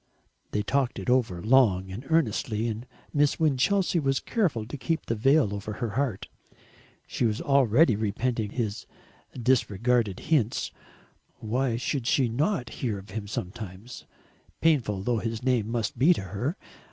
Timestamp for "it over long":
0.97-1.91